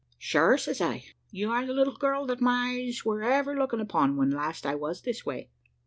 [0.19, 4.17] "`Sure,' says I, `you are the little girl that my eyes were ever looking upon
[4.17, 5.51] when last I was this way.'